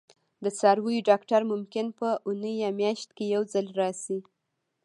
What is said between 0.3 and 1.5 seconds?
د څارویو ډاکټر